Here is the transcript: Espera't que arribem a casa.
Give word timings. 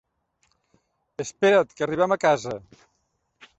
Espera't 1.25 1.77
que 1.77 1.87
arribem 1.89 2.17
a 2.19 2.19
casa. 2.27 2.57